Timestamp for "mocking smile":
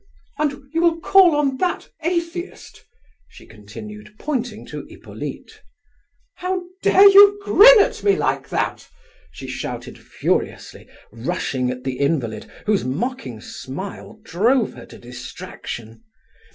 12.83-14.19